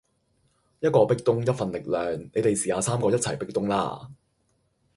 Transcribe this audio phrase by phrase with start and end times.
[0.79, 4.09] 一個壁咚一份力量，你哋試吓三個一齊壁咚啦